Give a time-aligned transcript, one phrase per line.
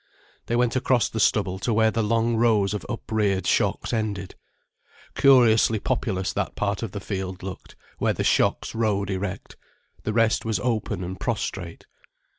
[0.47, 4.33] They went across the stubble to where the long rows of upreared shocks ended.
[5.13, 9.57] Curiously populous that part of the field looked, where the shocks rode erect;
[10.01, 11.85] the rest was open and prostrate.